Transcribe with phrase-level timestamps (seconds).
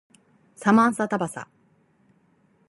[0.55, 1.47] サマンサタバサ